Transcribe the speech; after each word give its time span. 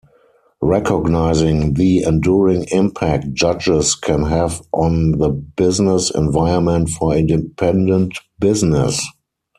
Recognizing 0.63 1.75
the 1.75 2.01
enduring 2.01 2.65
impact 2.71 3.33
judges 3.35 3.93
can 3.93 4.23
have 4.23 4.59
on 4.73 5.11
the 5.19 5.29
business 5.29 6.09
environment 6.09 6.89
for 6.89 7.13
independent 7.15 8.17
business. 8.39 8.99